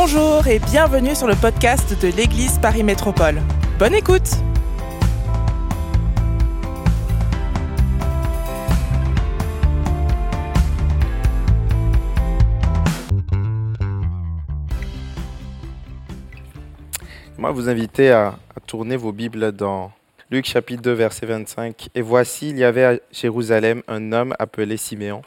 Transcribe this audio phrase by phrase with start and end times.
[0.00, 3.42] Bonjour et bienvenue sur le podcast de l'Église Paris Métropole.
[3.80, 4.30] Bonne écoute
[17.36, 19.90] Moi, vous inviter à, à tourner vos Bibles dans
[20.30, 21.88] Luc chapitre 2, verset 25.
[21.96, 25.22] Et voici, il y avait à Jérusalem un homme appelé Siméon.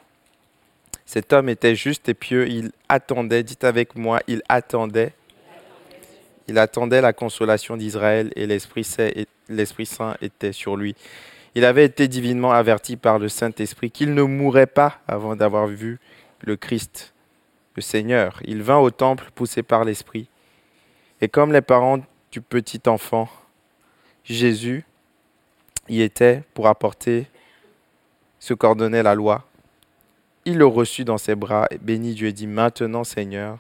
[1.06, 5.14] Cet homme était juste et pieux, il attendait, dites avec moi, il attendait.
[6.48, 10.96] Il attendait la consolation d'Israël et l'Esprit Saint était sur lui.
[11.54, 16.00] Il avait été divinement averti par le Saint-Esprit qu'il ne mourrait pas avant d'avoir vu
[16.42, 17.14] le Christ,
[17.76, 18.40] le Seigneur.
[18.46, 20.28] Il vint au temple poussé par l'Esprit.
[21.20, 22.00] Et comme les parents
[22.32, 23.30] du petit enfant,
[24.24, 24.86] Jésus
[25.90, 27.28] y était pour apporter
[28.40, 29.46] ce qu'ordonnait la loi.
[30.46, 33.60] Il le reçut dans ses bras, et bénit Dieu et dit, Maintenant Seigneur,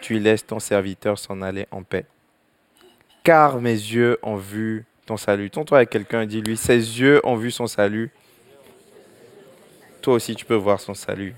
[0.00, 2.06] tu laisses ton serviteur s'en aller en paix.
[3.24, 5.50] Car mes yeux ont vu ton salut.
[5.50, 8.10] Tourne-toi avec quelqu'un et dis-lui, ses yeux ont vu son salut.
[10.02, 11.34] Toi aussi, tu peux voir son salut.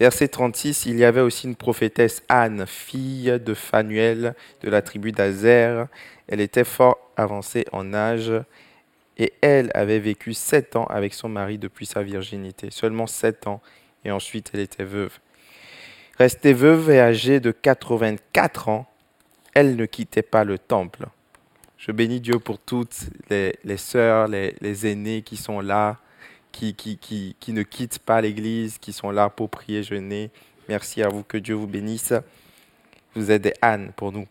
[0.00, 5.12] Verset 36, il y avait aussi une prophétesse Anne, fille de Phanuel de la tribu
[5.12, 5.86] d'Azer.
[6.26, 8.32] Elle était fort avancée en âge
[9.18, 13.60] et elle avait vécu sept ans avec son mari depuis sa virginité, seulement sept ans,
[14.04, 15.18] et ensuite elle était veuve.
[16.18, 18.86] Restée veuve et âgée de 84 ans,
[19.52, 21.06] elle ne quittait pas le temple.
[21.78, 22.96] Je bénis Dieu pour toutes
[23.30, 25.98] les, sœurs, les, les aînés qui sont là,
[26.50, 30.30] qui, qui, qui, qui, ne quittent pas l'Église, qui sont là pour prier, jeûner.
[30.68, 32.14] Merci à vous, que Dieu vous bénisse.
[33.14, 34.26] Vous êtes des ânes pour nous.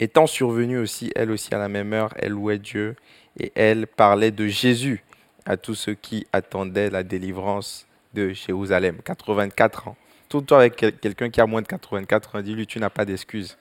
[0.00, 2.96] Étant survenue aussi, elle aussi à la même heure, elle louait Dieu
[3.38, 5.02] et elle parlait de Jésus
[5.44, 8.98] à tous ceux qui attendaient la délivrance de Jérusalem.
[9.04, 9.96] 84 ans.
[10.28, 13.58] Temps avec quelqu'un qui a moins de 84 ans, dis-lui, tu n'as pas d'excuses.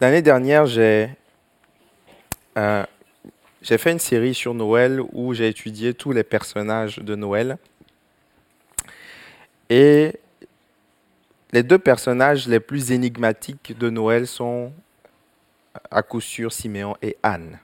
[0.00, 1.10] L'année dernière, j'ai
[2.56, 2.86] euh,
[3.62, 7.58] fait une série sur Noël où j'ai étudié tous les personnages de Noël.
[9.68, 10.14] Et
[11.52, 14.72] les deux personnages les plus énigmatiques de Noël sont
[15.90, 17.58] à coup sûr Siméon et Anne.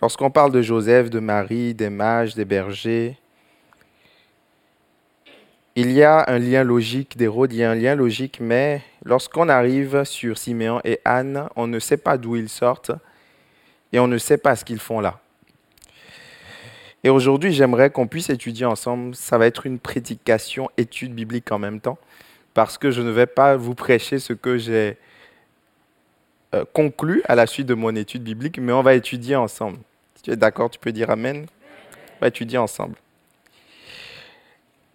[0.00, 3.16] Lorsqu'on parle de Joseph, de Marie, des mages, des bergers,
[5.74, 8.82] il y a un lien logique, des rôles, il y a un lien logique, mais
[9.04, 12.92] lorsqu'on arrive sur Siméon et Anne, on ne sait pas d'où ils sortent
[13.92, 15.21] et on ne sait pas ce qu'ils font là.
[17.04, 19.14] Et aujourd'hui, j'aimerais qu'on puisse étudier ensemble.
[19.14, 21.98] Ça va être une prédication, étude biblique en même temps,
[22.54, 24.96] parce que je ne vais pas vous prêcher ce que j'ai
[26.54, 29.78] euh, conclu à la suite de mon étude biblique, mais on va étudier ensemble.
[30.16, 31.46] Si tu es d'accord, tu peux dire Amen.
[32.16, 32.96] On va étudier ensemble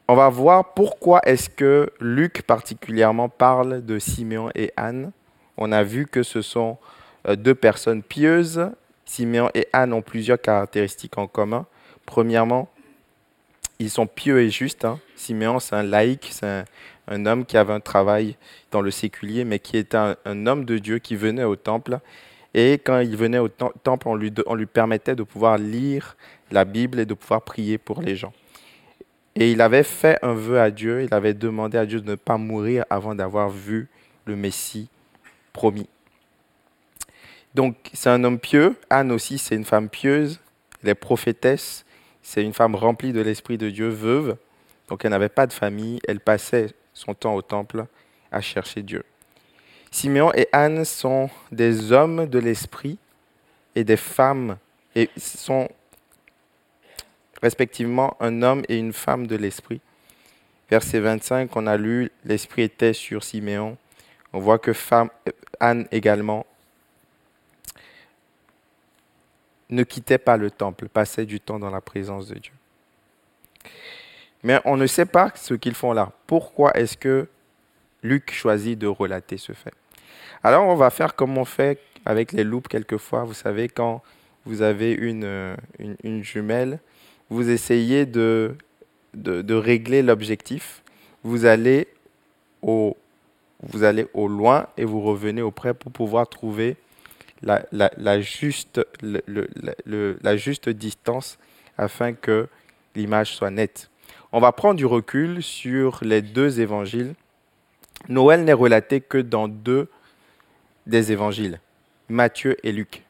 [0.08, 5.12] on va voir pourquoi est-ce que Luc particulièrement parle de Siméon et Anne.
[5.58, 6.78] On a vu que ce sont
[7.28, 8.70] euh, deux personnes pieuses.
[9.06, 11.66] Siméon et Anne ont plusieurs caractéristiques en commun.
[12.08, 12.68] Premièrement,
[13.78, 14.86] ils sont pieux et justes.
[14.86, 15.00] Hein.
[15.16, 16.64] Siméon, c'est un laïc, c'est
[17.08, 18.36] un, homme qui avait un travail
[18.72, 22.00] dans le séculier, mais qui était un, homme de Dieu qui venait au temple.
[22.56, 26.18] Et quand il venait au temple, on lui, on lui permettait de pouvoir lire
[26.50, 28.34] la Bible et de pouvoir prier pour les gens.
[29.36, 32.16] Et il avait fait un vœu à Dieu, il avait demandé à Dieu de ne
[32.16, 33.88] pas mourir avant d'avoir vu
[34.26, 34.90] le Messie
[35.54, 35.88] promis.
[37.54, 40.40] Donc c'est un homme pieux, Anne aussi c'est une femme pieuse,
[40.82, 41.86] elle est prophétesse,
[42.28, 44.36] c'est une femme remplie de l'Esprit de Dieu, veuve,
[44.90, 47.86] donc elle n'avait pas de famille, elle passait son temps au temple
[48.34, 49.06] à chercher Dieu.
[49.92, 52.98] Siméon et Anne sont des hommes de l'Esprit
[53.76, 54.58] et des femmes,
[54.94, 55.70] et sont
[57.42, 59.80] respectivement un homme et une femme de l'esprit.
[60.70, 63.78] Verset 25, on a lu, l'esprit était sur Siméon.
[64.34, 65.10] On voit que femme,
[65.62, 66.46] Anne également
[69.70, 72.54] ne quittait pas le temple, passait du temps dans la présence de Dieu.
[74.44, 76.12] Mais on ne sait pas ce qu'ils font là.
[76.26, 77.28] Pourquoi est-ce que
[78.04, 79.74] Luc choisit de relater ce fait?
[80.44, 83.24] Alors on va faire comme on fait avec les loupes quelquefois.
[83.24, 84.02] Vous savez, quand
[84.46, 86.80] vous avez une, une, une jumelle,
[87.30, 88.56] vous essayez de,
[89.14, 90.84] de, régler l'objectif,
[91.24, 91.88] vous allez,
[92.62, 92.96] au,
[93.62, 96.78] vous allez au loin et vous revenez au près pour pouvoir trouver
[97.42, 101.38] la, juste, la juste distance
[101.78, 102.48] afin que
[102.96, 103.90] l'image soit nette.
[104.32, 107.14] On va prendre du recul sur les deux évangiles.
[108.10, 109.90] Noël n'est relaté que dans deux
[110.86, 111.60] des évangiles,
[112.10, 113.04] Matthieu et Luc.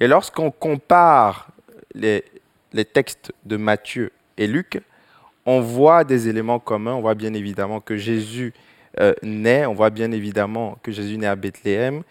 [0.00, 1.48] Et lorsqu'on compare
[1.94, 2.24] les,
[2.72, 4.82] les textes de Matthieu et Luc,
[5.46, 6.94] on voit des éléments communs.
[6.94, 8.52] On voit bien évidemment que Jésus
[9.00, 12.02] euh, naît, on voit bien évidemment que Jésus naît à Bethléem.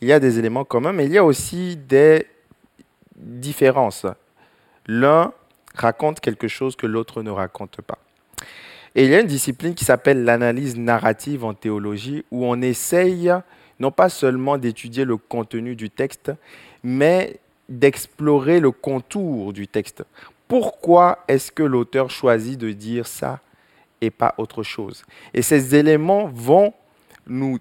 [0.00, 2.26] Il y a des éléments communs, mais il y a aussi des
[3.16, 4.06] différences.
[4.86, 5.32] L'un
[5.74, 7.98] raconte quelque chose que l'autre ne raconte pas.
[8.94, 13.30] Et il y a une discipline qui s'appelle l'analyse narrative en théologie, où on essaye
[13.78, 16.32] non pas seulement d'étudier le contenu du texte,
[16.82, 20.04] mais d'explorer le contour du texte.
[20.48, 23.40] Pourquoi est-ce que l'auteur choisit de dire ça?
[24.00, 25.04] Et pas autre chose.
[25.34, 26.72] Et ces éléments vont
[27.26, 27.58] nous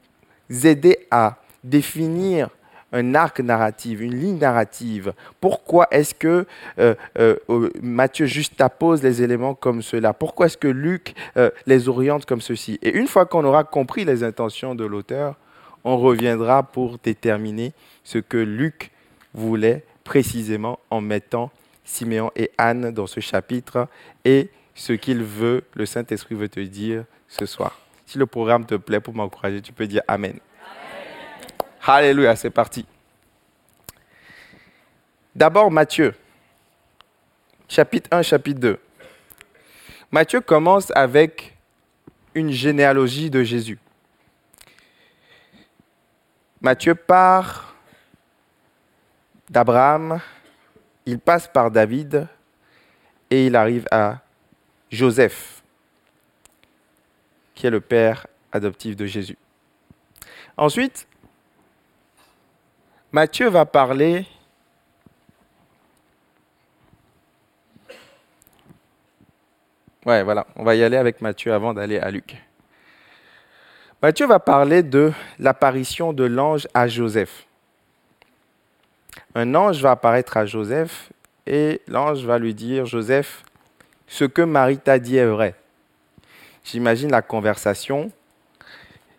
[0.63, 2.49] aider à définir
[2.91, 5.13] un arc narratif, une ligne narrative.
[5.41, 6.45] Pourquoi est-ce que
[6.79, 10.13] euh, euh, euh, Matthieu juxtapose les éléments comme cela?
[10.13, 11.13] Pourquoi est-ce que Luc
[11.65, 12.79] les oriente comme ceci?
[12.81, 15.35] Et une fois qu'on aura compris les intentions de l'auteur,
[15.83, 17.73] on reviendra pour déterminer
[18.03, 18.91] ce que Luc
[19.33, 21.51] voulait précisément en mettant
[21.83, 23.87] Siméon et Anne dans ce chapitre
[24.23, 27.79] et ce qu'il veut, le Saint-Esprit veut te dire ce soir.
[28.05, 30.37] Si le programme te plaît pour m'encourager, tu peux dire Amen.
[31.81, 32.85] Alléluia, c'est parti.
[35.33, 36.13] D'abord Matthieu,
[37.67, 38.79] chapitre 1, chapitre 2.
[40.11, 41.57] Matthieu commence avec
[42.33, 43.79] une généalogie de Jésus.
[46.61, 47.75] Matthieu part
[49.49, 50.19] d'Abraham,
[51.05, 52.27] il passe par David
[53.29, 54.19] et il arrive à
[54.95, 55.61] Joseph,
[57.53, 59.37] qui est le père adoptif de Jésus.
[60.57, 61.07] Ensuite,
[63.11, 64.25] Matthieu va parler
[70.05, 72.37] Ouais, voilà, on va y aller avec Matthieu avant d'aller à Luc.
[74.03, 77.47] Matthieu va parler de l'apparition de l'ange à Joseph.
[79.33, 81.11] Un ange va apparaître à Joseph
[81.47, 83.43] et l'ange va lui dire, Joseph,
[84.07, 85.55] ce que Marie t'a dit est vrai.
[86.63, 88.11] J'imagine la conversation.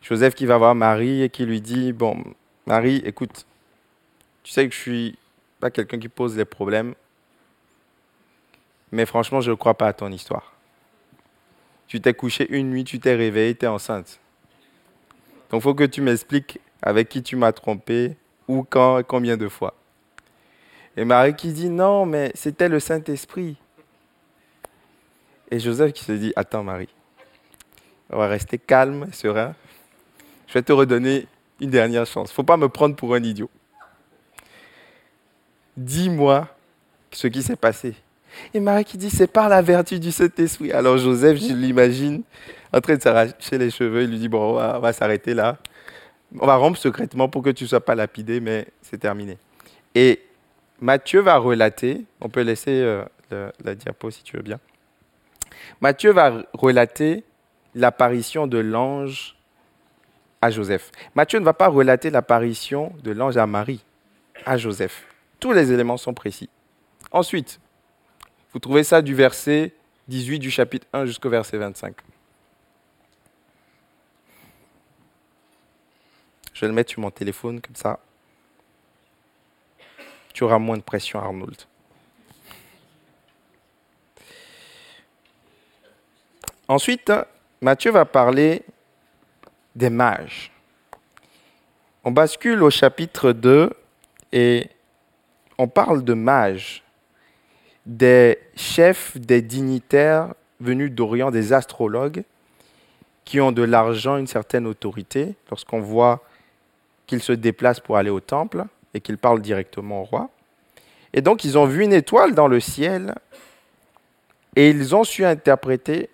[0.03, 2.23] Joseph qui va voir Marie et qui lui dit, bon,
[2.67, 3.47] Marie, écoute,
[4.43, 5.19] tu sais que je suis
[5.59, 6.94] pas quelqu'un qui pose les problèmes,
[8.93, 10.55] mais franchement, je ne crois pas à ton histoire.
[11.89, 14.21] Tu t'es couché une nuit, tu t'es réveillé, tu es enceinte.
[15.50, 18.17] Donc il faut que tu m'expliques avec qui tu m'as trompé,
[18.49, 19.75] où, quand, combien de fois.
[20.97, 23.56] Et Marie qui dit non, mais c'était le Saint-Esprit.
[25.50, 26.88] Et Joseph qui se dit attends Marie,
[28.10, 29.54] on va rester calme et serein.
[30.48, 31.26] Je vais te redonner
[31.60, 32.32] une dernière chance.
[32.32, 33.50] Faut pas me prendre pour un idiot.
[35.76, 36.48] Dis-moi
[37.12, 37.94] ce qui s'est passé.
[38.52, 40.72] Et Marie qui dit, c'est par la vertu du Saint-Esprit.
[40.72, 42.22] Alors Joseph, je l'imagine,
[42.72, 45.56] en train de s'arracher les cheveux, il lui dit, bon, on va, s'arrêter là.
[46.38, 49.38] On va rompre secrètement pour que tu ne sois pas lapidé, mais c'est terminé.
[49.94, 50.20] Et
[50.81, 54.60] Matthieu va relater, on peut laisser euh, la diapo si tu veux bien.
[55.81, 57.25] Matthieu va relater
[57.75, 59.37] l'apparition de l'ange
[60.41, 60.91] à Joseph.
[61.15, 63.85] Matthieu ne va pas relater l'apparition de l'ange à Marie,
[64.45, 65.07] à Joseph.
[65.41, 66.49] Tous les éléments sont précis.
[67.11, 67.61] Ensuite,
[68.53, 69.73] vous trouvez ça du verset
[70.09, 71.95] 18 du chapitre 1 jusqu'au verset 25.
[76.55, 78.01] Je vais le mettre sur mon téléphone comme ça.
[80.32, 81.56] Tu auras moins de pression, Arnold.
[86.69, 87.13] Ensuite,
[87.61, 88.63] Matthieu va parler
[89.77, 90.51] des mages.
[92.03, 93.70] On bascule au chapitre 2
[94.32, 94.69] et
[95.58, 96.82] on parle de mages
[97.85, 102.25] des chefs, des dignitaires venus d'Orient, des astrologues,
[103.25, 106.25] qui ont de l'argent, une certaine autorité, lorsqu'on voit
[107.06, 110.31] qu'ils se déplacent pour aller au temple et qu'ils parlent directement au roi.
[111.13, 113.15] Et donc ils ont vu une étoile dans le ciel
[114.56, 116.11] et ils ont su interpréter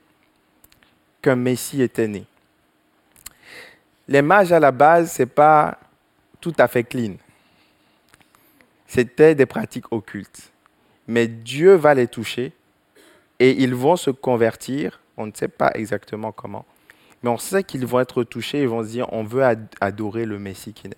[1.23, 2.25] qu'un Messie était né.
[4.09, 5.79] Les mages à la base, ce n'est pas
[6.41, 7.15] tout à fait clean.
[8.87, 10.53] C'était des pratiques occultes
[11.07, 12.53] mais Dieu va les toucher
[13.39, 15.01] et ils vont se convertir.
[15.17, 16.65] On ne sait pas exactement comment,
[17.23, 19.45] mais on sait qu'ils vont être touchés et vont se dire on veut
[19.81, 20.97] adorer le Messie qui naît.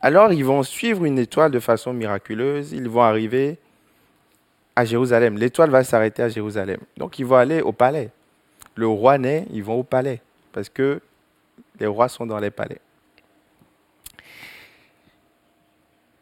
[0.00, 3.58] Alors ils vont suivre une étoile de façon miraculeuse, ils vont arriver
[4.76, 5.38] à Jérusalem.
[5.38, 6.80] L'étoile va s'arrêter à Jérusalem.
[6.96, 8.10] Donc ils vont aller au palais.
[8.74, 10.20] Le roi naît, ils vont au palais
[10.52, 11.00] parce que
[11.78, 12.80] les rois sont dans les palais.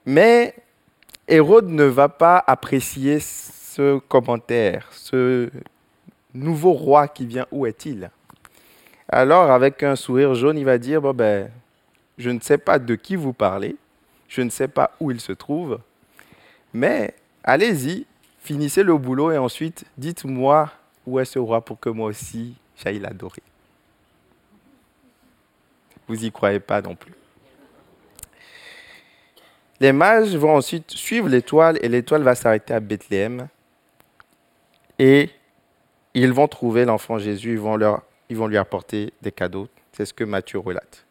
[0.05, 0.55] Mais
[1.29, 5.51] Hérode ne va pas apprécier ce commentaire, ce
[6.35, 8.11] nouveau roi qui vient, où est-il?
[9.09, 11.51] Alors, avec un sourire jaune, il va dire, bon ben,
[12.19, 13.77] je ne sais pas de qui vous parlez,
[14.29, 15.79] je ne sais pas où il se trouve,
[16.73, 18.07] mais allez-y,
[18.41, 20.71] finissez le boulot et ensuite dites-moi
[21.07, 23.43] où est ce roi pour que moi aussi j'aille l'adorer?
[26.09, 27.15] Vous n'y croyez pas non plus.
[29.81, 33.49] Les mages vont ensuite suivre l'étoile et l'étoile va s'arrêter à Bethléem.
[34.99, 35.31] Et
[36.15, 39.69] ils vont trouver l'enfant Jésus, ils vont, leur, lui apporter des cadeaux.
[39.93, 41.05] C'est ce que Matthieu relate.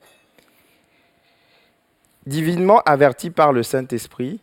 [2.26, 4.40] Divinement avertis par le Saint-Esprit,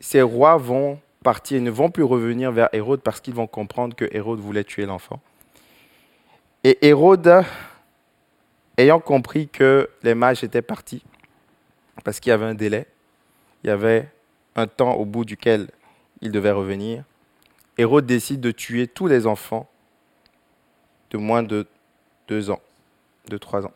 [0.00, 3.96] ces rois vont partir et ne vont plus revenir vers Hérode parce qu'ils vont comprendre
[3.96, 5.20] que Hérode voulait tuer l'enfant.
[6.62, 7.42] Et Hérode,
[8.78, 11.02] ayant compris que les mages étaient partis,
[12.04, 12.86] parce qu'il y avait un délai,
[13.64, 14.08] il y avait
[14.54, 15.68] un temps au bout duquel
[16.20, 17.02] ils devaient revenir,
[17.76, 19.68] Hérode décide de tuer tous les enfants
[21.10, 21.66] de moins de
[22.28, 22.60] deux ans,
[23.28, 23.72] de trois ans.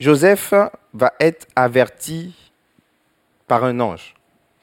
[0.00, 0.54] Joseph
[0.92, 2.34] va être averti
[3.46, 4.14] par un ange.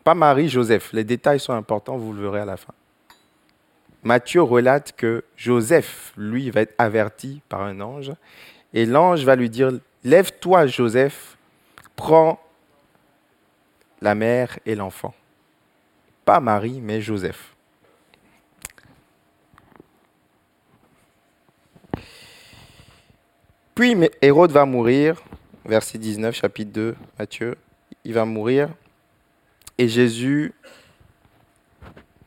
[0.03, 0.93] Pas Marie, Joseph.
[0.93, 2.73] Les détails sont importants, vous le verrez à la fin.
[4.03, 8.11] Matthieu relate que Joseph, lui, va être averti par un ange.
[8.73, 9.71] Et l'ange va lui dire,
[10.03, 11.37] lève-toi, Joseph,
[11.95, 12.39] prends
[14.01, 15.13] la mère et l'enfant.
[16.25, 17.55] Pas Marie, mais Joseph.
[23.75, 25.21] Puis Hérode va mourir,
[25.65, 27.55] verset 19, chapitre 2, Matthieu.
[28.03, 28.69] Il va mourir.
[29.77, 30.53] Et Jésus,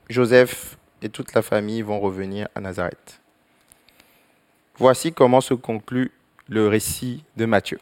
[0.09, 3.21] Joseph et toute la famille vont revenir à Nazareth.
[4.77, 6.13] Voici comment se conclut
[6.49, 7.79] le récit de Matthieu.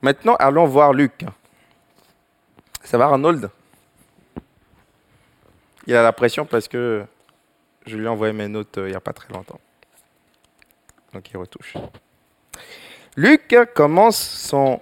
[0.00, 1.24] Maintenant, allons voir Luc.
[2.82, 3.50] Ça va, Arnold?
[5.86, 7.04] Il a la pression parce que
[7.86, 9.60] je lui ai envoyé mes notes euh, il n'y a pas très longtemps.
[11.12, 11.74] Donc il retouche.
[13.16, 14.80] Luc commence son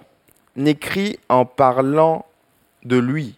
[0.57, 2.25] écrit en parlant
[2.83, 3.35] de lui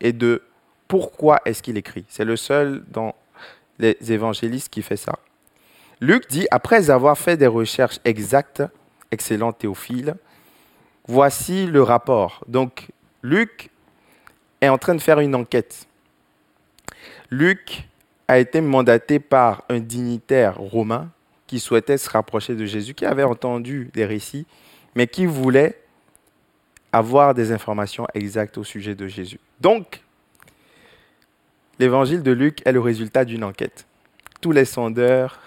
[0.00, 0.42] et de
[0.88, 2.04] pourquoi est-ce qu'il écrit.
[2.08, 3.14] C'est le seul dans
[3.78, 5.18] les évangélistes qui fait ça.
[6.00, 8.62] Luc dit, après avoir fait des recherches exactes,
[9.10, 10.16] excellent Théophile,
[11.08, 12.44] voici le rapport.
[12.46, 12.88] Donc,
[13.22, 13.70] Luc
[14.60, 15.86] est en train de faire une enquête.
[17.30, 17.88] Luc
[18.28, 21.10] a été mandaté par un dignitaire romain
[21.46, 24.46] qui souhaitait se rapprocher de Jésus, qui avait entendu des récits,
[24.94, 25.78] mais qui voulait
[26.94, 29.40] avoir des informations exactes au sujet de Jésus.
[29.60, 30.00] Donc,
[31.80, 33.84] l'évangile de Luc est le résultat d'une enquête.
[34.40, 35.40] Tous les sondeurs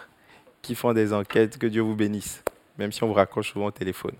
[0.61, 2.43] qui font des enquêtes, que Dieu vous bénisse,
[2.77, 4.15] même si on vous raccroche souvent au téléphone.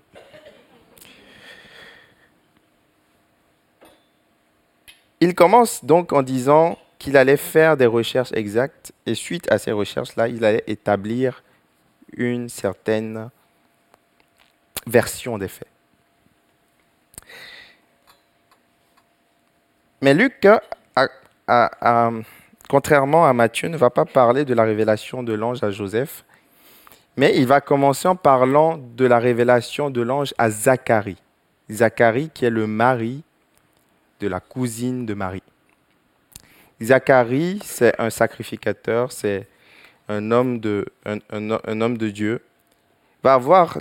[5.20, 9.72] Il commence donc en disant qu'il allait faire des recherches exactes et suite à ces
[9.72, 11.42] recherches-là, il allait établir
[12.16, 13.28] une certaine
[14.86, 15.68] version des faits.
[20.00, 20.46] Mais Luc,
[22.68, 26.24] contrairement à Matthieu, ne va pas parler de la révélation de l'ange à Joseph,
[27.16, 31.20] mais il va commencer en parlant de la révélation de l'ange à Zacharie.
[31.68, 33.24] Zacharie qui est le mari
[34.20, 35.42] de la cousine de Marie.
[36.80, 39.48] Zacharie, c'est un sacrificateur, c'est
[40.08, 42.40] un homme de, un, de Dieu,
[43.24, 43.78] va avoir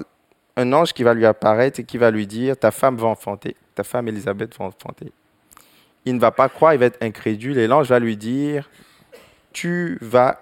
[0.55, 3.55] un ange qui va lui apparaître et qui va lui dire, ta femme va enfanter,
[3.75, 5.11] ta femme Élisabeth va enfanter.
[6.07, 8.69] Il ne va pas croire, il va être incrédule et l'ange va lui dire,
[9.51, 10.39] tu vas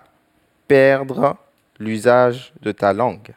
[0.67, 1.37] perdre
[1.79, 3.33] l'usage de ta langue.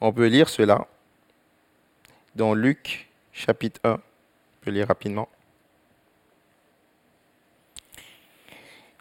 [0.00, 0.88] On peut lire cela
[2.34, 4.00] dans Luc chapitre 1.
[4.66, 5.28] Je lire rapidement.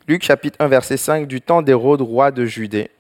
[0.07, 2.91] Luc chapitre 1 verset 5 Du temps d'Hérode, roi de Judée,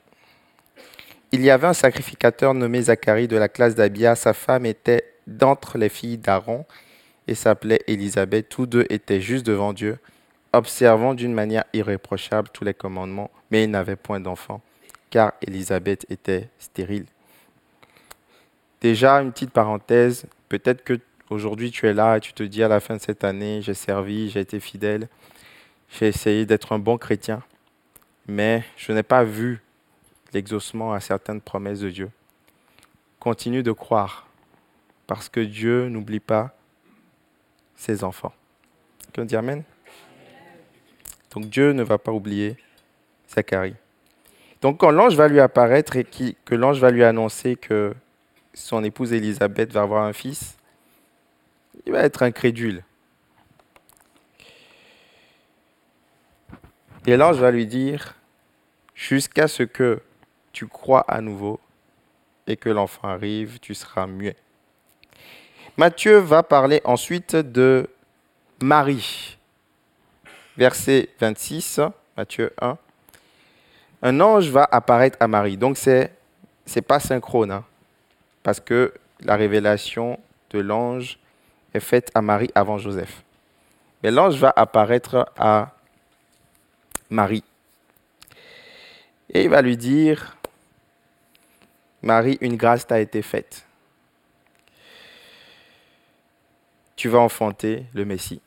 [1.31, 4.15] il y avait un sacrificateur nommé Zacharie de la classe d'Abia.
[4.15, 6.65] Sa femme était d'entre les filles d'Aaron
[7.27, 8.49] et s'appelait Élisabeth.
[8.49, 9.97] Tous deux étaient juste devant Dieu,
[10.51, 14.61] observant d'une manière irréprochable tous les commandements, mais ils n'avaient point d'enfant,
[15.09, 17.05] car Élisabeth était stérile.
[18.81, 20.99] Déjà, une petite parenthèse, peut-être que
[21.29, 23.73] aujourd'hui tu es là et tu te dis à la fin de cette année, j'ai
[23.73, 25.07] servi, j'ai été fidèle.
[25.89, 27.43] J'ai essayé d'être un bon chrétien,
[28.27, 29.61] mais je n'ai pas vu
[30.33, 32.09] l'exaucement à certaines promesses de Dieu.
[33.19, 34.27] Continue de croire,
[35.07, 36.55] parce que Dieu n'oublie pas
[37.75, 38.33] ses enfants.
[39.15, 39.63] Qu'on dit Amen
[41.31, 42.57] Donc Dieu ne va pas oublier
[43.29, 43.75] Zacharie.
[44.61, 47.93] Donc quand l'ange va lui apparaître et que l'ange va lui annoncer que
[48.53, 50.57] son épouse Élisabeth va avoir un fils,
[51.85, 52.83] il va être incrédule.
[57.05, 58.15] Et l'ange va lui dire,
[58.95, 60.01] jusqu'à ce que
[60.53, 61.59] tu crois à nouveau,
[62.47, 64.35] et que l'enfant arrive, tu seras muet.
[65.75, 67.89] Matthieu va parler ensuite de
[68.61, 69.39] Marie.
[70.55, 71.79] Verset 26,
[72.15, 72.77] Matthieu 1.
[74.03, 75.57] Un ange va apparaître à Marie.
[75.57, 76.11] Donc c'est
[76.67, 77.65] c'est pas synchrone hein,
[78.43, 80.19] parce que la révélation
[80.51, 81.17] de l'ange
[81.73, 83.23] est faite à Marie avant Joseph.
[84.03, 85.71] Mais l'ange va apparaître à
[87.09, 87.43] Marie.
[89.29, 90.37] Et il va lui dire,
[92.03, 93.65] Marie, une grâce t'a été faite.
[97.03, 98.39] Tu vas enfanter le Messie.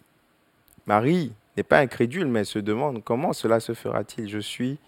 [0.86, 4.78] Marie n'est pas incrédule, mais se demande, comment cela se fera-t-il Je suis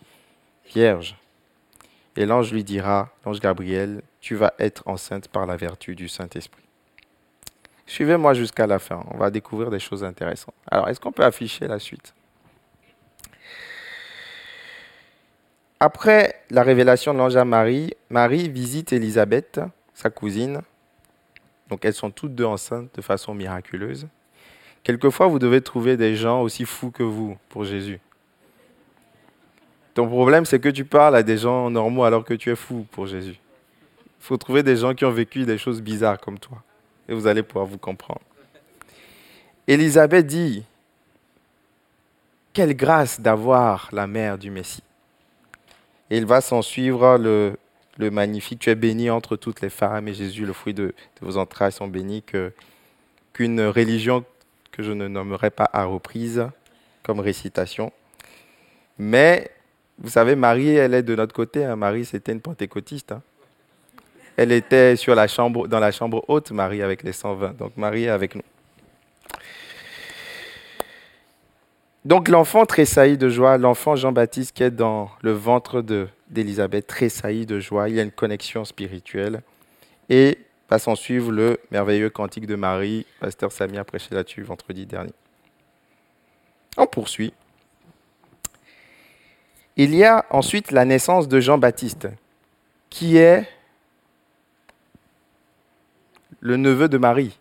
[0.72, 1.18] vierge.
[2.16, 6.62] Et l'ange lui dira, l'ange Gabriel, tu vas être enceinte par la vertu du Saint-Esprit.
[7.84, 10.54] Suivez-moi jusqu'à la fin, on va découvrir des choses intéressantes.
[10.70, 12.14] Alors, est-ce qu'on peut afficher la suite?
[15.78, 19.60] Après la révélation de l'ange à Marie, Marie visite Élisabeth,
[19.92, 20.62] sa cousine.
[21.68, 24.08] Donc elles sont toutes deux enceintes de façon miraculeuse.
[24.82, 28.00] Quelquefois, vous devez trouver des gens aussi fous que vous pour Jésus.
[29.94, 32.86] Ton problème, c'est que tu parles à des gens normaux alors que tu es fou
[32.90, 33.38] pour Jésus.
[34.20, 36.62] Il faut trouver des gens qui ont vécu des choses bizarres comme toi.
[37.08, 38.20] Et vous allez pouvoir vous comprendre.
[39.66, 40.64] Élisabeth dit,
[42.52, 44.82] quelle grâce d'avoir la mère du Messie.
[46.10, 47.56] Et il va s'en suivre le,
[47.98, 48.60] le, magnifique.
[48.60, 51.88] Tu es béni entre toutes les femmes et Jésus, le fruit de, vos entrailles, sont
[51.88, 52.24] bénis.
[53.32, 54.24] Qu'une religion
[54.72, 56.46] que je ne nommerai pas à reprise
[57.02, 57.92] comme récitation.
[58.98, 59.50] Mais
[59.98, 61.64] vous savez, Marie, elle est de notre côté.
[61.64, 61.76] Hein.
[61.76, 63.12] Marie, c'était une pentecôtiste.
[63.12, 63.22] Hein.
[64.36, 67.56] Elle était sur la chambre, dans la chambre haute, Marie, avec les 120.
[67.56, 68.42] Donc Marie est avec nous.
[72.04, 75.82] Donc l'enfant tressaillit de joie, l'enfant Jean-Baptiste qui est dans le ventre
[76.30, 79.42] d'Élisabeth tressaillit de joie, il y a une connexion spirituelle.
[80.08, 80.38] Et
[80.70, 85.12] va s'en suivre le merveilleux cantique de Marie, pasteur Samy a prêché là-dessus vendredi dernier.
[86.76, 87.32] On poursuit.
[89.76, 92.08] Il y a ensuite la naissance de Jean-Baptiste,
[92.90, 93.48] qui est
[96.40, 97.37] le neveu de Marie.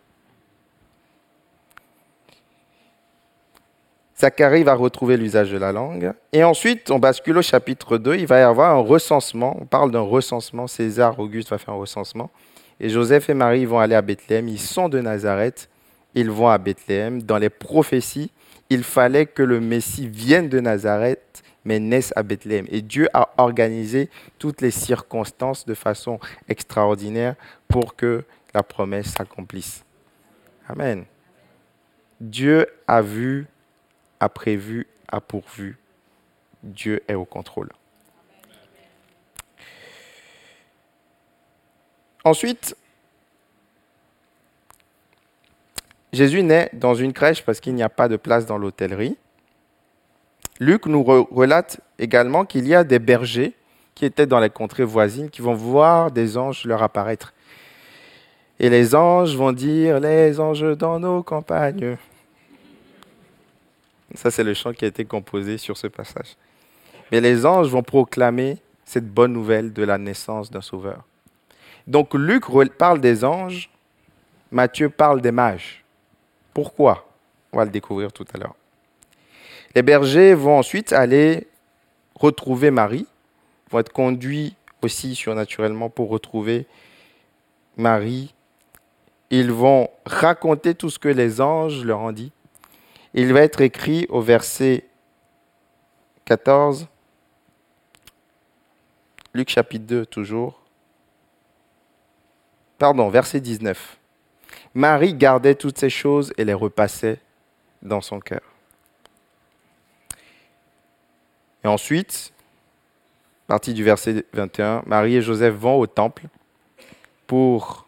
[4.20, 6.12] Zacharie va retrouver l'usage de la langue.
[6.32, 8.16] Et ensuite, on bascule au chapitre 2.
[8.16, 9.56] Il va y avoir un recensement.
[9.60, 10.66] On parle d'un recensement.
[10.66, 12.30] César Auguste va faire un recensement.
[12.80, 14.48] Et Joseph et Marie vont aller à Bethléem.
[14.48, 15.68] Ils sont de Nazareth.
[16.14, 17.22] Ils vont à Bethléem.
[17.22, 18.32] Dans les prophéties,
[18.70, 22.66] il fallait que le Messie vienne de Nazareth, mais naisse à Bethléem.
[22.70, 27.36] Et Dieu a organisé toutes les circonstances de façon extraordinaire
[27.68, 29.84] pour que la promesse s'accomplisse.
[30.68, 31.04] Amen.
[32.20, 33.46] Dieu a vu
[34.20, 35.78] a prévu, a pourvu.
[36.62, 37.70] Dieu est au contrôle.
[42.24, 42.76] Ensuite,
[46.12, 49.16] Jésus naît dans une crèche parce qu'il n'y a pas de place dans l'hôtellerie.
[50.58, 53.54] Luc nous relate également qu'il y a des bergers
[53.94, 57.32] qui étaient dans les contrées voisines qui vont voir des anges leur apparaître.
[58.58, 61.96] Et les anges vont dire, les anges dans nos campagnes.
[64.14, 66.36] Ça, c'est le chant qui a été composé sur ce passage.
[67.12, 71.04] Mais les anges vont proclamer cette bonne nouvelle de la naissance d'un sauveur.
[71.86, 72.44] Donc Luc
[72.78, 73.70] parle des anges,
[74.50, 75.84] Matthieu parle des mages.
[76.54, 77.06] Pourquoi?
[77.52, 78.54] On va le découvrir tout à l'heure.
[79.74, 81.46] Les bergers vont ensuite aller
[82.14, 83.06] retrouver Marie,
[83.70, 86.66] vont être conduits aussi surnaturellement pour retrouver
[87.76, 88.34] Marie.
[89.30, 92.32] Ils vont raconter tout ce que les anges leur ont dit
[93.14, 94.84] il va être écrit au verset
[96.24, 96.88] 14,
[99.34, 100.62] Luc chapitre 2 toujours.
[102.78, 103.98] Pardon, verset 19.
[104.74, 107.20] Marie gardait toutes ces choses et les repassait
[107.82, 108.42] dans son cœur.
[111.64, 112.32] Et ensuite,
[113.46, 116.26] partie du verset 21, Marie et Joseph vont au temple
[117.26, 117.87] pour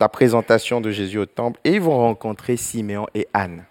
[0.00, 3.66] la présentation de Jésus au temple et ils vont rencontrer Siméon et Anne.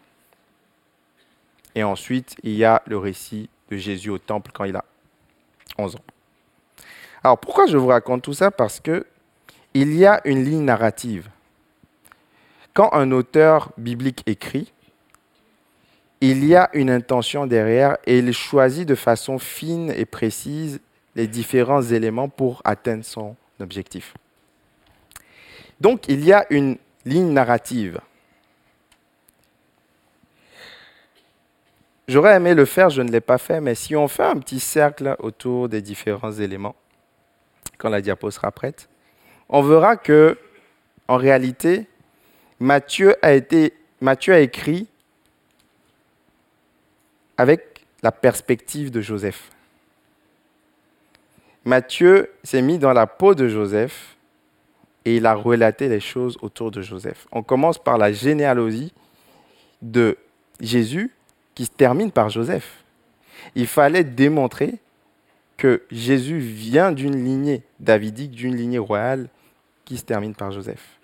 [1.73, 4.85] Et ensuite, il y a le récit de Jésus au temple quand il a
[5.77, 6.03] 11 ans.
[7.23, 8.51] Alors pourquoi je vous raconte tout ça?
[8.51, 9.05] Parce que
[9.73, 11.29] il y a une ligne narrative.
[12.73, 14.71] Quand un auteur biblique écrit,
[16.21, 20.79] il y a une intention derrière et il choisit de façon fine et précise
[21.15, 24.13] les différents éléments pour atteindre son objectif.
[25.81, 27.99] Donc il y a une ligne narrative.
[32.07, 34.59] J'aurais aimé le faire, je ne l'ai pas fait, mais si on fait un petit
[34.59, 36.75] cercle autour des différents éléments,
[37.77, 38.89] quand la diapo sera prête,
[39.47, 40.37] on verra que,
[41.07, 41.87] en réalité,
[42.59, 43.39] Matthieu a,
[44.01, 44.87] Matthieu a écrit
[47.37, 49.51] avec la perspective de Joseph.
[51.63, 54.17] Matthieu s'est mis dans la peau de Joseph
[55.09, 57.25] et il a relaté les choses autour de Joseph.
[57.31, 58.93] On commence par la généalogie
[59.81, 60.17] de
[60.59, 61.09] Jésus
[61.55, 62.83] qui se termine par Joseph.
[63.55, 64.75] Il fallait démontrer
[65.57, 69.29] que Jésus vient d'une lignée davidique, d'une lignée royale
[69.83, 70.99] qui se termine par Joseph.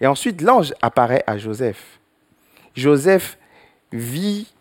[0.00, 2.00] Et ensuite, l'ange apparaît à Joseph.
[2.74, 3.38] Joseph
[3.92, 4.52] vit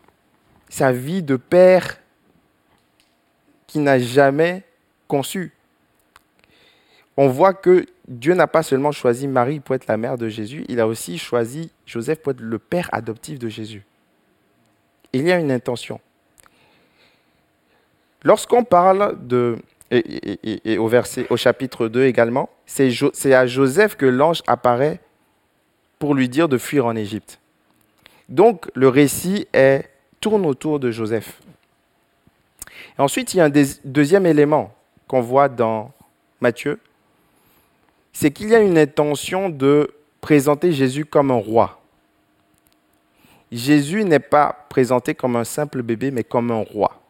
[0.69, 1.97] sa vie de père
[3.65, 4.61] qui n'a jamais
[5.07, 5.54] conçu.
[7.17, 10.65] On voit que Dieu n'a pas seulement choisi Marie pour être la mère de Jésus,
[10.67, 13.83] il a aussi choisi Joseph pour être le père adoptif de Jésus.
[15.13, 15.99] Il y a une intention.
[18.23, 19.57] Lorsqu'on parle de,
[19.91, 24.99] et, au, verset, au chapitre 2 également, c'est à Joseph que l'ange apparaît
[25.99, 27.39] pour lui dire de fuir en Égypte.
[28.27, 29.47] Donc le récit
[30.19, 31.39] tourne autour de Joseph.
[32.97, 33.51] Ensuite, il y a un
[33.83, 34.73] deuxième élément
[35.07, 35.91] qu'on voit dans
[36.41, 36.79] Matthieu,
[38.15, 41.81] c'est qu'il y a une intention de présenter Jésus comme un roi.
[43.51, 47.01] Jésus n'est pas présenté comme un simple bébé, mais comme un roi.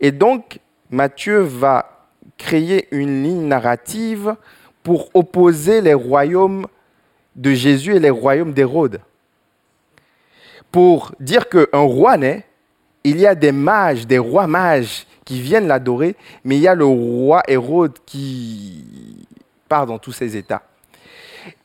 [0.00, 0.58] Et donc,
[0.90, 4.36] Matthieu va créer une ligne narrative
[4.82, 6.66] pour opposer les royaumes
[7.34, 9.02] de Jésus et les royaumes d'Hérode.
[10.72, 12.46] Pour dire qu'un roi naît,
[13.04, 16.74] il y a des mages, des rois mages qui viennent l'adorer, mais il y a
[16.74, 19.25] le roi Hérode qui
[19.68, 20.62] part dans tous ses états.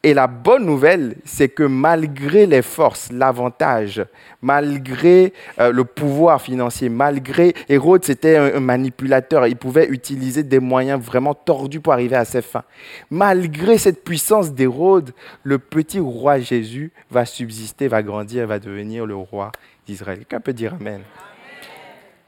[0.03, 4.03] Et la bonne nouvelle, c'est que malgré les forces, l'avantage,
[4.41, 11.01] malgré euh, le pouvoir financier, malgré Hérode, c'était un, manipulateur, il pouvait utiliser des moyens
[11.01, 12.63] vraiment tordus pour arriver à ses fins.
[13.09, 19.15] Malgré cette puissance d'Hérode, le petit roi Jésus va subsister, va grandir, va devenir le
[19.15, 19.51] roi
[19.85, 20.19] d'Israël.
[20.19, 21.01] Quelqu'un peut dire Amen.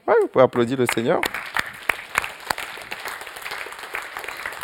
[0.08, 1.22] Ouais, vous pouvez applaudir le Seigneur.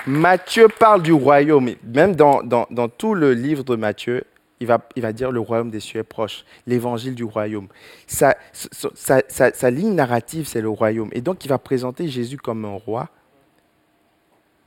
[0.08, 1.72] Matthieu parle du royaume.
[1.84, 4.24] Même dans, tout le livre de Matthieu,
[4.60, 7.68] il va, il va dire le royaume des cieux est proche, l'évangile du royaume.
[8.08, 11.10] Sa, sa, ligne narrative, c'est le royaume.
[11.14, 13.10] Et donc, il va présenter Jésus comme un roi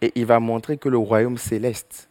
[0.00, 2.08] et il va montrer que le royaume céleste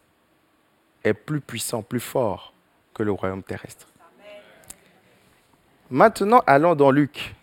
[1.04, 2.54] est plus puissant, plus fort
[2.94, 3.88] que le royaume terrestre.
[5.90, 7.34] Maintenant, allons dans Luc.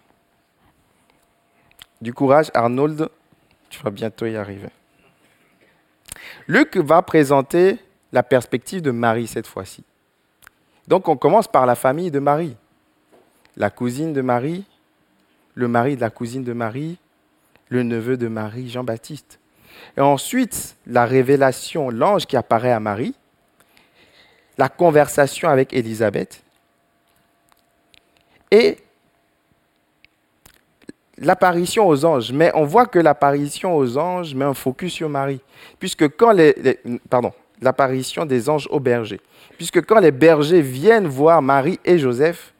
[2.01, 3.09] Du courage, Arnold,
[3.69, 4.69] tu vas bientôt y arriver.
[6.49, 7.77] Luc va présenter
[8.11, 9.83] la perspective de Marie cette fois-ci.
[10.87, 12.57] Donc on commence par la famille de Marie.
[13.55, 14.65] La cousine de Marie,
[15.53, 16.97] le mari de la cousine de Marie,
[17.67, 19.39] le neveu de Marie, Jean-Baptiste.
[19.95, 23.13] Et ensuite, la révélation, l'ange qui apparaît à Marie,
[24.57, 26.41] la conversation avec Élisabeth,
[28.49, 28.79] et
[31.19, 35.41] l'apparition aux anges, mais on voit que l'apparition aux anges met un focus sur Marie,
[35.79, 36.55] puisque quand les,
[37.09, 39.21] pardon, l'apparition des anges aux bergers,
[39.57, 42.53] puisque quand les bergers viennent voir Marie et Joseph,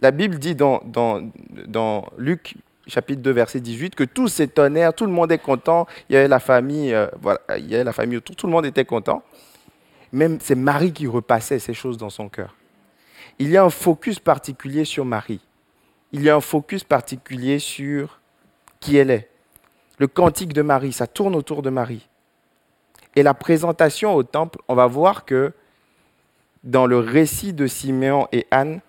[0.00, 2.56] la Bible dit dans, dans, Luc
[2.88, 6.28] chapitre 2 verset 18 que tous s'étonnèrent, tout le monde est content, il y avait
[6.28, 9.22] la famille, euh, voilà, il y avait la famille autour, tout le monde était content.
[10.10, 12.56] Même c'est Marie qui repassait ces choses dans son cœur.
[13.38, 15.40] Il y a un focus particulier sur Marie
[16.12, 18.20] il y a un focus particulier sur
[18.80, 19.28] qui elle est.
[19.98, 22.08] Le cantique de Marie, ça tourne autour de Marie.
[23.14, 25.52] Et la présentation au temple, on va voir que
[26.64, 28.80] dans le récit de Siméon et Anne,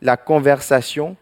[0.00, 1.16] la conversation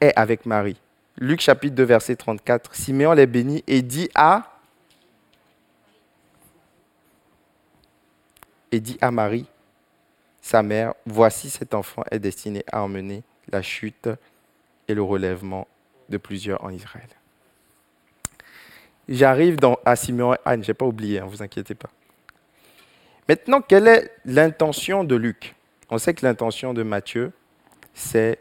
[0.00, 0.80] est avec Marie.
[1.18, 2.74] Luc chapitre 2, verset 34.
[2.74, 4.48] Siméon les bénit et dit à
[8.72, 9.46] et dit à Marie,
[10.42, 14.10] sa mère, voici cet enfant est destiné à emmener la chute
[14.88, 15.68] et le relèvement
[16.08, 17.08] de plusieurs en Israël.
[19.08, 21.90] J'arrive à Simeon et Anne, je n'ai pas oublié, ne hein, vous inquiétez pas.
[23.28, 25.54] Maintenant, quelle est l'intention de Luc?
[25.88, 27.32] On sait que l'intention de Matthieu,
[27.94, 28.38] c'est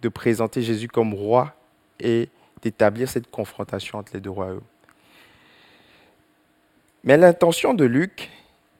[0.00, 1.54] de présenter Jésus comme roi
[1.98, 2.28] et
[2.62, 4.62] d'établir cette confrontation entre les deux royaumes.
[7.02, 8.30] Mais l'intention de Luc,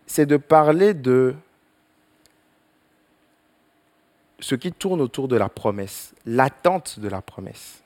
[0.07, 1.35] c'est de parler de
[4.43, 7.83] ce qui tourne autour de la promesse, l'attente de la promesse.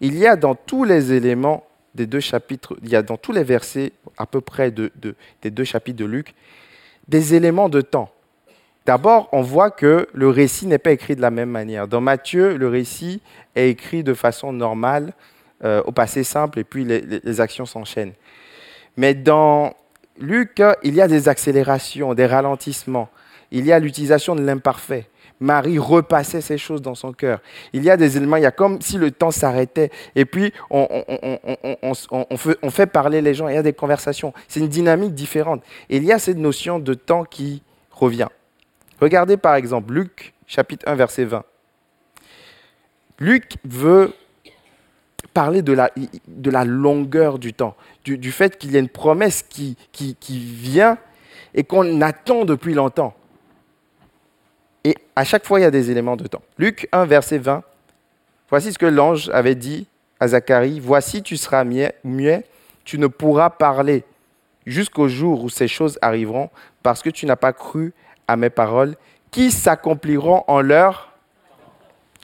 [0.00, 3.32] Il y a dans tous les éléments des deux chapitres, il y a dans tous
[3.32, 4.92] les versets à peu près de,
[5.42, 6.34] des deux chapitres de Luc,
[7.08, 8.10] des éléments de temps.
[8.84, 11.88] D'abord, on voit que le récit n'est pas écrit de la même manière.
[11.88, 13.22] Dans Matthieu, le récit
[13.54, 15.14] est écrit de façon normale,
[15.64, 18.12] euh, au passé simple et puis les actions s'enchaînent.
[18.98, 19.72] Mais dans
[20.18, 23.08] Luc, il y a des accélérations, des ralentissements.
[23.50, 25.06] Il y a l'utilisation de l'imparfait.
[25.44, 27.40] Marie repassait ces choses dans son cœur.
[27.74, 29.90] Il y a des éléments, il y a comme si le temps s'arrêtait.
[30.16, 30.86] Et puis, on,
[32.70, 34.32] fait, parler les gens, il y a des conversations.
[34.48, 35.62] C'est une dynamique différente.
[35.90, 38.28] Et il y a cette notion de temps qui revient.
[39.00, 41.44] Regardez par exemple Luc chapitre 1, verset 20.
[43.18, 44.14] Luc veut
[45.34, 49.76] parler de la, longueur du temps, du, fait qu'il y a une promesse qui
[50.30, 50.96] vient
[51.54, 53.14] et qu'on attend depuis longtemps.
[54.84, 56.42] Et à chaque fois, il y a des éléments de temps.
[56.58, 57.62] Luc 1, verset 20.
[58.50, 59.86] Voici ce que l'ange avait dit
[60.20, 60.78] à Zacharie.
[60.78, 62.44] Voici, tu seras muet,
[62.84, 64.04] tu ne pourras parler
[64.66, 66.50] jusqu'au jour où ces choses arriveront,
[66.82, 67.92] parce que tu n'as pas cru
[68.28, 68.94] à mes paroles,
[69.30, 71.12] qui s'accompliront en leur,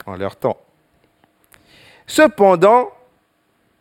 [0.07, 0.59] en leur temps.
[2.07, 2.91] Cependant,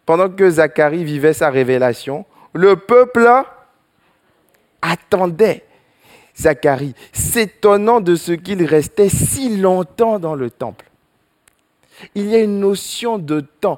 [0.06, 3.30] pendant que Zacharie vivait sa révélation, le peuple
[4.82, 5.64] attendait
[6.40, 10.86] Zacharie, s'étonnant de ce qu'il restait si longtemps dans le temple.
[12.16, 13.78] Il y a une notion de temps.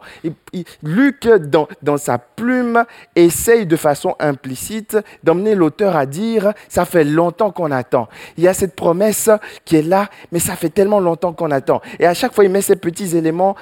[0.83, 7.03] Luc, dans, dans, sa plume, essaye de façon implicite d'emmener l'auteur à dire, ça fait
[7.03, 8.07] longtemps qu'on attend.
[8.37, 9.29] Il y a cette promesse
[9.65, 11.81] qui est là, mais ça fait tellement longtemps qu'on attend.
[11.99, 13.55] Et à chaque fois, il met ces petits éléments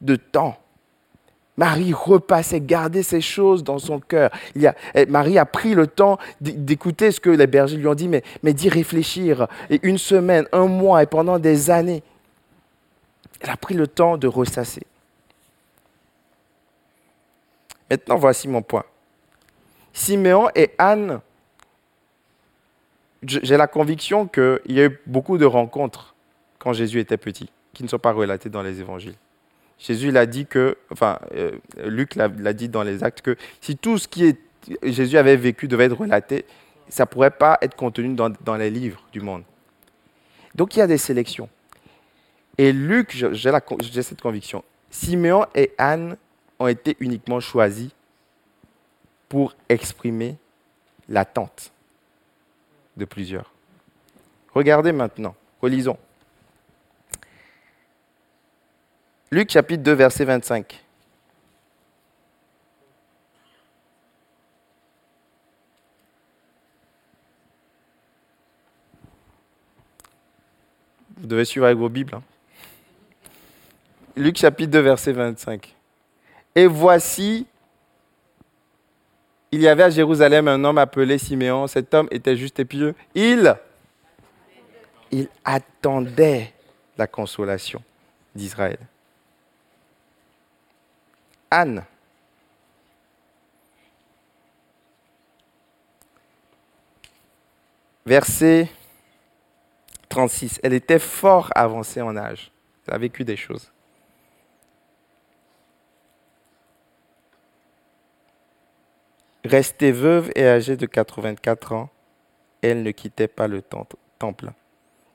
[0.00, 0.56] de temps.
[1.56, 4.30] Marie repassait, gardait ces choses dans son cœur.
[5.08, 8.54] Marie a pris le temps d'écouter ce que les bergers lui ont dit, mais, mais
[8.54, 9.46] d'y réfléchir.
[9.68, 12.02] Et une semaine, un mois et pendant des années,
[13.40, 14.82] elle a pris le temps de ressasser.
[17.90, 18.84] Maintenant, voici mon point.
[19.92, 21.20] Siméon et Anne,
[23.22, 26.14] j'ai la conviction qu'il y a eu beaucoup de rencontres
[26.58, 29.16] quand Jésus était petit, qui ne sont pas relatées dans les évangiles.
[29.80, 31.52] Jésus l'a dit que, enfin, euh,
[31.86, 34.38] Luc l'a dit dans les actes que si tout ce qui est,
[34.82, 36.44] Jésus avait vécu devait être relaté,
[36.90, 39.42] ça ne pourrait pas être contenu dans, les livres du monde.
[40.54, 41.48] Donc il y a des sélections.
[42.58, 46.16] Et Luc, j'ai cette conviction, Siméon et Anne
[46.58, 47.90] ont été uniquement choisis
[49.30, 50.36] pour exprimer
[51.08, 51.72] l'attente
[52.96, 53.50] de plusieurs.
[54.52, 55.96] Regardez maintenant, relisons.
[59.32, 60.84] Luc chapitre 2, verset 25.
[71.16, 72.16] Vous devez suivre avec vos Bibles.
[72.16, 72.22] Hein.
[74.16, 75.76] Luc chapitre 2, verset 25.
[76.56, 77.46] Et voici,
[79.52, 81.68] il y avait à Jérusalem un homme appelé Siméon.
[81.68, 82.96] Cet homme était juste et pieux.
[83.14, 83.54] Il,
[85.12, 86.52] il attendait
[86.98, 87.80] la consolation
[88.34, 88.78] d'Israël.
[91.50, 91.84] Anne.
[98.06, 98.68] Verset
[100.08, 100.60] 36.
[100.62, 102.50] Elle était fort avancée en âge.
[102.86, 103.72] Elle a vécu des choses.
[109.44, 111.88] Restée veuve et âgée de 84 ans,
[112.62, 114.52] elle ne quittait pas le temple.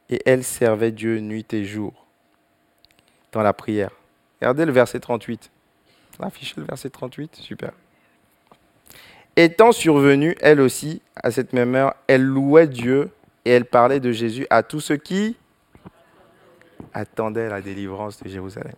[0.09, 2.05] Et elle servait Dieu nuit et jour
[3.31, 3.91] dans la prière.
[4.41, 5.51] Regardez le verset 38.
[6.19, 7.71] Affichez le verset 38, super.
[9.35, 13.09] Étant survenue, elle aussi, à cette même heure, elle louait Dieu
[13.43, 15.35] et elle parlait de Jésus à tous ceux qui
[16.93, 18.75] attendaient la délivrance de Jérusalem.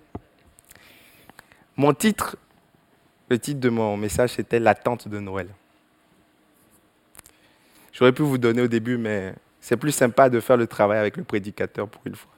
[1.76, 2.38] Mon titre,
[3.30, 5.47] le titre de mon message, c'était L'attente de Noël.
[7.93, 11.17] J'aurais pu vous donner au début, mais c'est plus sympa de faire le travail avec
[11.17, 12.32] le prédicateur pour une fois.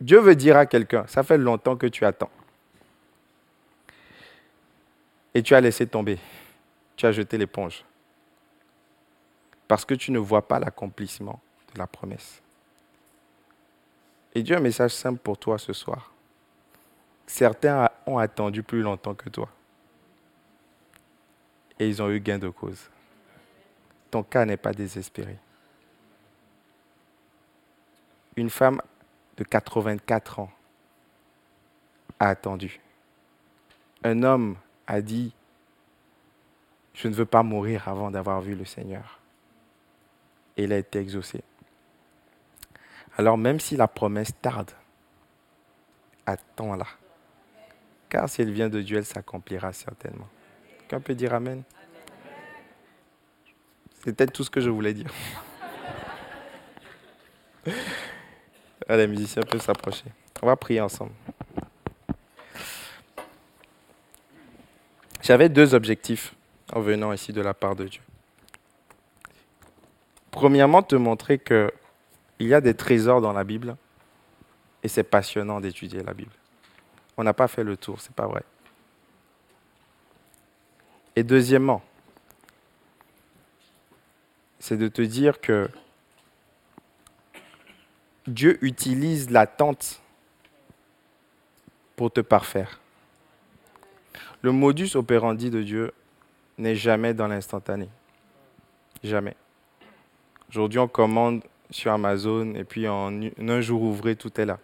[0.00, 2.30] Dieu veut dire à quelqu'un, ça fait longtemps que tu attends.
[5.34, 6.18] Et tu as laissé tomber.
[6.96, 7.84] Tu as jeté l'éponge.
[9.68, 11.40] Parce que tu ne vois pas l'accomplissement
[11.74, 12.40] de la promesse.
[14.34, 16.10] Et Dieu a un message simple pour toi ce soir.
[17.26, 19.48] Certains ont attendu plus longtemps que toi.
[21.78, 22.88] Et ils ont eu gain de cause.
[24.10, 25.36] Ton cas n'est pas désespéré.
[28.36, 28.80] Une femme
[29.36, 30.50] de 84 ans
[32.18, 32.80] a attendu.
[34.02, 35.34] Un homme a dit,
[36.94, 39.20] je ne veux pas mourir avant d'avoir vu le Seigneur.
[40.56, 41.42] Et il a été exaucé.
[43.18, 44.70] Alors même si la promesse tarde,
[46.24, 46.86] attends-la.
[48.08, 50.28] Car si elle vient de Dieu, elle s'accomplira certainement.
[50.78, 51.62] Quelqu'un peut dire Amen?
[54.04, 55.10] C'est tout ce que je voulais dire.
[58.88, 60.04] Les musiciens peuvent s'approcher.
[60.42, 61.12] On va prier ensemble.
[65.22, 66.34] J'avais deux objectifs
[66.72, 68.02] en venant ici de la part de Dieu.
[70.30, 71.72] Premièrement, te montrer que
[72.38, 73.76] il y a des trésors dans la Bible
[74.82, 76.32] et c'est passionnant d'étudier la Bible.
[77.16, 78.42] On n'a pas fait le tour, c'est pas vrai.
[81.16, 81.82] Et deuxièmement,
[84.58, 85.68] c'est de te dire que
[88.26, 90.00] Dieu utilise l'attente
[91.94, 92.80] pour te parfaire.
[94.42, 95.92] Le modus operandi de Dieu
[96.58, 97.88] n'est jamais dans l'instantané.
[99.02, 99.36] Jamais.
[100.50, 104.58] Aujourd'hui, on commande sur Amazon et puis en un jour ouvré, tout est là.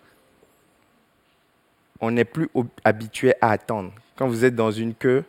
[2.00, 2.48] On n'est plus
[2.84, 3.92] habitué à attendre.
[4.16, 5.24] Quand vous êtes dans une queue,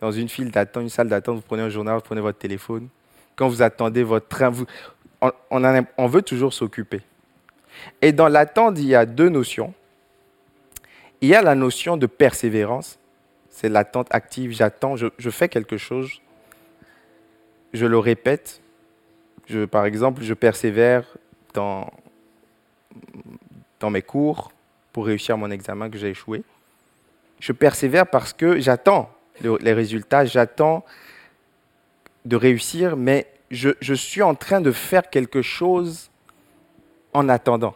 [0.00, 2.88] dans une file d'attente, une salle d'attente, vous prenez un journal, vous prenez votre téléphone.
[3.36, 4.52] Quand vous attendez votre train,
[5.20, 5.32] on,
[5.96, 7.00] on veut toujours s'occuper.
[8.02, 9.74] Et dans l'attente, il y a deux notions.
[11.20, 12.98] Il y a la notion de persévérance.
[13.50, 14.52] C'est l'attente active.
[14.52, 16.20] J'attends, je, fais quelque chose,
[17.72, 18.60] je le répète.
[19.46, 21.04] Je, par exemple, je persévère
[21.54, 21.90] dans,
[23.80, 24.52] dans mes cours
[24.92, 26.42] pour réussir mon examen que j'ai échoué.
[27.40, 29.10] Je persévère parce que j'attends
[29.42, 30.84] les résultats, j'attends
[32.24, 36.10] de réussir, mais je, je, suis en train de faire quelque chose
[37.12, 37.74] en attendant.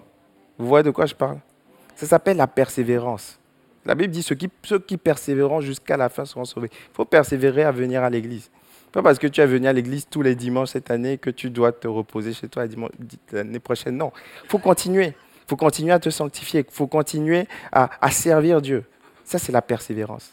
[0.59, 1.39] Vous voyez de quoi je parle?
[1.97, 3.39] Ça s'appelle la persévérance.
[3.85, 6.71] La Bible dit ceux qui, ceux qui persévéreront jusqu'à la fin seront sauvés.
[6.73, 8.51] Il faut persévérer à venir à l'église.
[8.93, 11.51] Pas parce que tu es venu à l'église tous les dimanches cette année que tu
[11.51, 12.65] dois te reposer chez toi
[13.33, 13.97] l'année prochaine.
[13.97, 14.13] Non,
[14.45, 15.09] il faut continuer.
[15.09, 16.65] Il faut continuer à te sanctifier.
[16.67, 18.85] Il faut continuer à, à servir Dieu.
[19.25, 20.33] Ça, c'est la persévérance.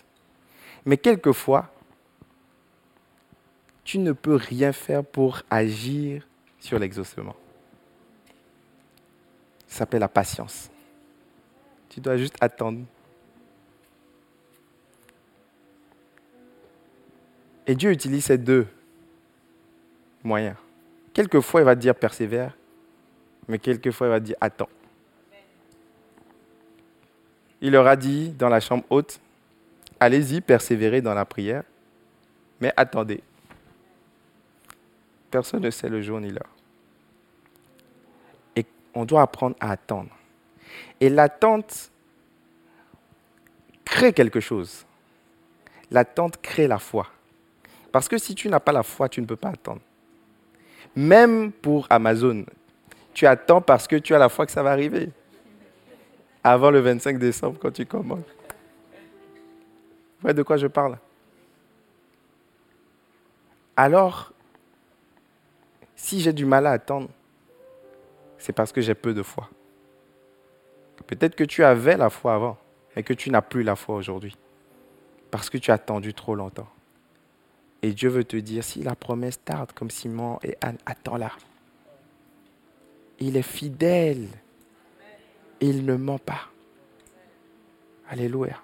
[0.85, 1.69] Mais quelquefois,
[3.83, 6.25] tu ne peux rien faire pour agir
[6.59, 7.35] sur l'exaucement.
[9.71, 10.69] Ça s'appelle la patience.
[11.87, 12.81] Tu dois juste attendre
[17.65, 18.67] Et Dieu utilise ces deux
[20.23, 20.57] moyens.
[21.13, 22.57] Quelquefois, il va dire persévère,
[23.47, 24.67] mais quelquefois, il va dire attends.
[27.61, 29.21] Il leur a dit dans la chambre haute,
[30.01, 31.63] allez-y, persévérez dans la prière,
[32.59, 33.23] mais attendez.
[35.29, 36.49] Personne ne sait le jour ni l'heure.
[38.93, 40.09] On doit apprendre à attendre.
[40.99, 41.91] Et l'attente
[43.85, 44.85] crée quelque chose.
[45.89, 47.07] L'attente crée la foi.
[47.91, 49.81] Parce que si tu n'as pas la foi, tu ne peux pas attendre.
[50.95, 52.45] Même pour Amazon,
[53.13, 55.09] tu attends parce que tu as la foi que ça va arriver.
[56.43, 58.23] Avant le 25 décembre, quand tu commandes.
[58.89, 60.97] Vous voyez de quoi je parle?
[63.75, 64.31] Alors,
[65.95, 67.09] si j'ai du mal à attendre,
[68.41, 69.49] c'est parce que j'ai peu de foi.
[71.05, 72.57] Peut-être que tu avais la foi avant,
[72.95, 74.35] mais que tu n'as plus la foi aujourd'hui.
[75.29, 76.67] Parce que tu as attendu trop longtemps.
[77.83, 81.31] Et Dieu veut te dire, si la promesse tarde comme Simon et Anne, attends-la.
[83.19, 84.27] Il est fidèle.
[85.59, 86.49] Il ne ment pas.
[88.09, 88.59] Alléluia.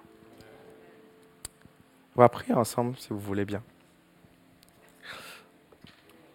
[2.16, 3.62] On va prier ensemble si vous voulez bien.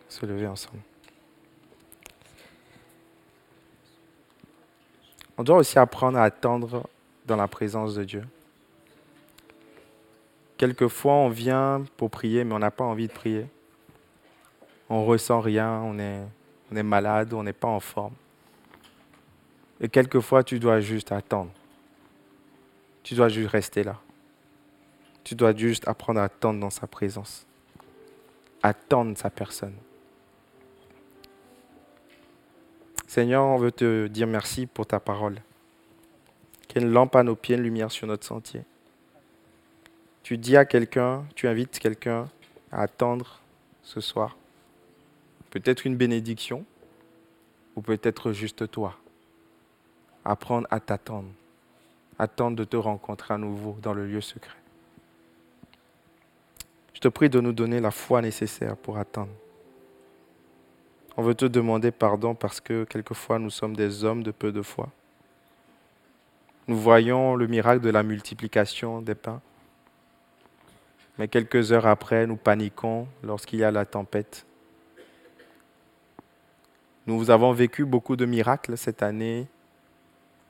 [0.08, 0.80] Se lever ensemble.
[5.38, 6.88] On doit aussi apprendre à attendre
[7.26, 8.24] dans la présence de Dieu.
[10.58, 13.48] Quelquefois, on vient pour prier, mais on n'a pas envie de prier.
[14.89, 16.22] On ressent rien, on est,
[16.72, 18.13] on est malade, on n'est pas en forme.
[19.82, 21.52] Et quelquefois, tu dois juste attendre.
[23.02, 23.98] Tu dois juste rester là.
[25.24, 27.46] Tu dois juste apprendre à attendre dans sa présence.
[28.62, 29.76] Attendre sa personne.
[33.13, 35.36] Seigneur, on veut te dire merci pour ta parole.
[36.67, 38.63] Qu'elle lampe à nos pieds, une lumière sur notre sentier
[40.23, 42.30] tu dis à quelqu'un, tu invites quelqu'un
[42.72, 43.41] à attendre
[43.84, 44.38] ce soir.
[45.51, 46.66] Peut-être une bénédiction
[47.76, 48.97] ou peut-être juste toi.
[50.24, 51.30] Apprendre à t'attendre.
[52.18, 54.57] Attendre de te rencontrer à nouveau dans le lieu secret.
[56.93, 59.34] Je te prie de nous donner la foi nécessaire pour attendre.
[61.16, 64.61] On veut te demander pardon parce que quelquefois nous sommes des hommes de peu de
[64.61, 64.89] foi.
[66.68, 69.41] Nous voyons le miracle de la multiplication des pains
[71.18, 74.45] mais quelques heures après, nous paniquons lorsqu'il y a la tempête.
[77.05, 79.47] Nous avons vécu beaucoup de miracles cette année.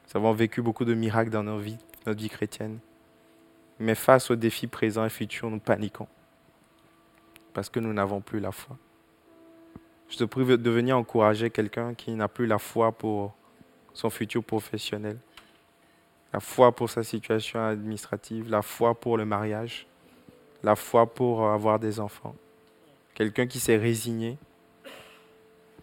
[0.07, 2.79] Nous avons vécu beaucoup de miracles dans notre vie chrétienne.
[3.79, 6.07] Mais face aux défis présents et futurs, nous paniquons.
[7.53, 8.77] Parce que nous n'avons plus la foi.
[10.13, 13.33] Je te prie de venir encourager quelqu'un qui n'a plus la foi pour
[13.93, 15.17] son futur professionnel,
[16.31, 19.87] la foi pour sa situation administrative, la foi pour le mariage
[20.63, 22.35] la foi pour avoir des enfants.
[23.13, 24.37] Quelqu'un qui s'est résigné,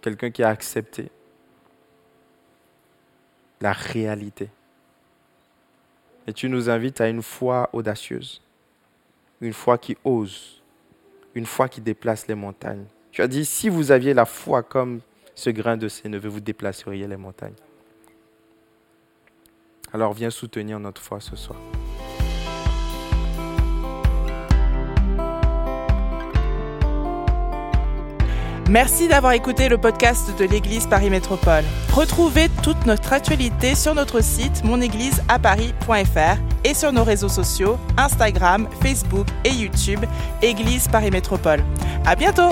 [0.01, 1.11] quelqu'un qui a accepté
[3.61, 4.49] la réalité.
[6.27, 8.43] Et tu nous invites à une foi audacieuse,
[9.41, 10.63] une foi qui ose,
[11.35, 12.87] une foi qui déplace les montagnes.
[13.13, 15.01] Tu as dit, si vous aviez la foi comme
[15.35, 17.55] ce grain de sénévé, vous déplaceriez les montagnes.
[19.93, 21.59] Alors viens soutenir notre foi ce soir.
[28.71, 31.65] Merci d'avoir écouté le podcast de l'Église Paris Métropole.
[31.93, 39.27] Retrouvez toute notre actualité sur notre site monégliseaparis.fr et sur nos réseaux sociaux Instagram, Facebook
[39.45, 40.05] et YouTube
[40.41, 41.65] Église Paris Métropole.
[42.07, 42.51] À bientôt!